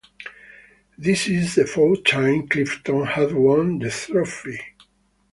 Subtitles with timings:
[0.97, 4.59] This is the fourth time Clifton have won the trophy.